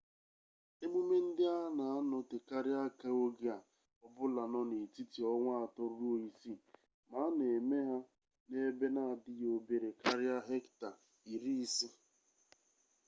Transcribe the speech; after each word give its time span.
emume 0.83 1.17
ndị 1.27 1.43
a 1.57 1.57
na-anọtekarị 1.77 2.73
aka 2.85 3.09
oge 3.23 3.51
ọ 4.05 4.07
bụla 4.15 4.43
nọ 4.53 4.59
n'etiti 4.69 5.21
ọnwa 5.33 5.53
atọ 5.65 5.83
ruo 5.97 6.15
isii 6.27 6.61
ma 7.09 7.17
a 7.27 7.35
na-eme 7.37 7.77
ha 7.89 7.97
n'ebe 8.49 8.85
na-adịghị 8.95 9.45
obere 9.57 9.89
karịa 10.01 10.37
hekta 10.49 10.89
50 11.29 11.87